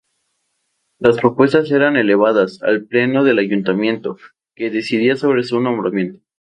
[0.97, 4.17] Las propuestas eran elevadas al pleno del ayuntamiento,
[4.55, 6.23] que decidía sobre su nombramiento.